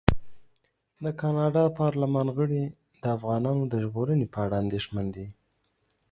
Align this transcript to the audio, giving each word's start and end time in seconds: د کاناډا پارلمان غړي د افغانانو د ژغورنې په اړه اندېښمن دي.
د 1.03 1.05
کاناډا 1.21 1.63
پارلمان 1.79 2.27
غړي 2.37 2.63
د 3.01 3.03
افغانانو 3.17 3.63
د 3.71 3.73
ژغورنې 3.83 4.25
په 4.33 4.37
اړه 4.45 4.55
اندېښمن 4.63 5.05
دي. 5.15 5.27